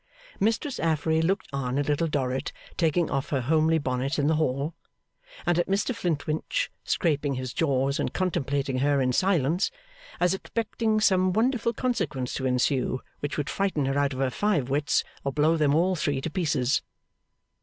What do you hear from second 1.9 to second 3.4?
Dorrit taking off